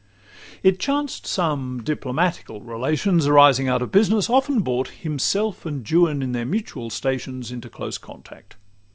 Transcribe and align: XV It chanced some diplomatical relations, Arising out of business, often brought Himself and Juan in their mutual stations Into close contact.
XV 0.01 0.59
It 0.63 0.79
chanced 0.79 1.27
some 1.27 1.83
diplomatical 1.83 2.59
relations, 2.59 3.27
Arising 3.27 3.67
out 3.67 3.83
of 3.83 3.91
business, 3.91 4.31
often 4.31 4.61
brought 4.61 4.87
Himself 4.87 5.63
and 5.63 5.87
Juan 5.87 6.23
in 6.23 6.31
their 6.31 6.43
mutual 6.43 6.89
stations 6.89 7.51
Into 7.51 7.69
close 7.69 7.99
contact. 7.99 8.55